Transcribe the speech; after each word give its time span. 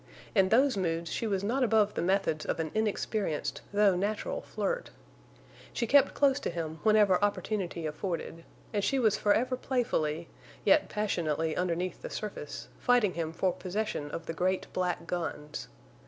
In 0.33 0.49
those 0.49 0.75
moods 0.75 1.11
she 1.11 1.27
was 1.27 1.43
not 1.43 1.63
above 1.63 1.93
the 1.93 2.01
methods 2.01 2.43
of 2.43 2.59
an 2.59 2.71
inexperienced 2.73 3.61
though 3.71 3.95
natural 3.95 4.41
flirt. 4.41 4.89
She 5.73 5.85
kept 5.85 6.15
close 6.15 6.39
to 6.39 6.49
him 6.49 6.79
whenever 6.81 7.23
opportunity 7.23 7.85
afforded; 7.85 8.43
and 8.73 8.83
she 8.83 8.97
was 8.97 9.15
forever 9.15 9.55
playfully, 9.55 10.27
yet 10.65 10.89
passionately 10.89 11.55
underneath 11.55 12.01
the 12.01 12.09
surface, 12.09 12.67
fighting 12.79 13.13
him 13.13 13.31
for 13.31 13.53
possession 13.53 14.09
of 14.09 14.25
the 14.25 14.33
great 14.33 14.65
black 14.73 15.05
guns. 15.05 15.67